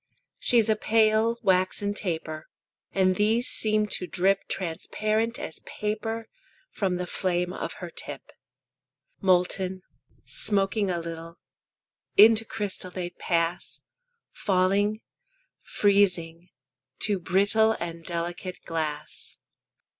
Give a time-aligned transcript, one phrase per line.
[0.39, 2.47] She's a pale, waxen taper;
[2.91, 6.27] And these seem to drip Transparent as paper
[6.71, 8.31] From the flame of her tip.
[9.21, 9.83] Molten,
[10.25, 11.37] smoking a little,
[12.17, 13.81] Into crystal they pass;
[14.31, 15.01] Falling,
[15.61, 16.49] freezing,
[17.01, 19.37] to brittle And delicate glass.